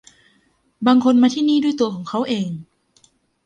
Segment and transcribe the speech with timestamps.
[0.87, 2.49] บางคนมาที่นี่ด้วยตัวของเค้าเอง